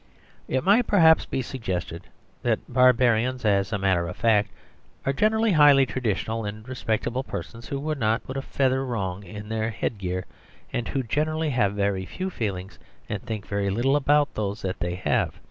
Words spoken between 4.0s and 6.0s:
of fact, are generally highly